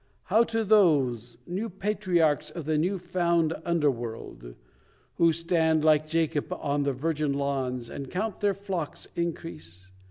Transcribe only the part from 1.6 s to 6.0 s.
patriarchs of the new found underworld Who stand,